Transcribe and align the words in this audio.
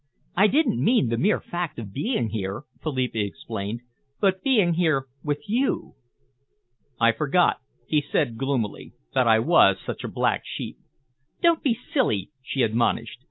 "I 0.35 0.47
didn't 0.47 0.83
mean 0.83 1.09
the 1.09 1.15
mere 1.19 1.39
fact 1.39 1.77
of 1.77 1.93
being 1.93 2.29
here," 2.29 2.63
Philippa 2.81 3.19
explained, 3.19 3.81
"but 4.19 4.41
being 4.41 4.73
here 4.73 5.05
with 5.23 5.43
you." 5.47 5.93
"I 6.99 7.11
forgot," 7.11 7.57
he 7.85 8.01
said 8.11 8.35
gloomily, 8.35 8.93
"that 9.13 9.27
I 9.27 9.37
was 9.37 9.77
such 9.85 10.03
a 10.03 10.07
black 10.07 10.41
sheep." 10.43 10.77
"Don't 11.43 11.61
be 11.61 11.77
silly," 11.93 12.31
she 12.41 12.63
admonished. 12.63 13.19